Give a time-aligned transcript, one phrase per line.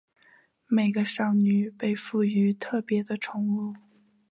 [0.65, 3.75] 每个少女被赋与特别的宠物。